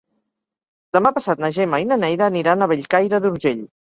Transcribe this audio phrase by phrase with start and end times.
[0.97, 3.63] Demà passat na Gemma i na Neida aniran a Bellcaire d'Urgell.